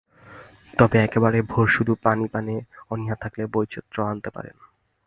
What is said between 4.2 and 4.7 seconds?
পারেন।